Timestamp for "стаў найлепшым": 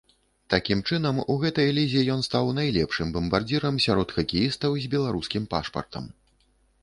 2.29-3.13